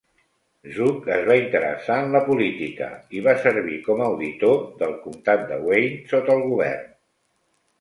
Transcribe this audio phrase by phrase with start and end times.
[0.75, 2.87] Zug es va interessar en la política
[3.19, 6.91] i va servir com a auditor del Comtat de Wayne sota el govern.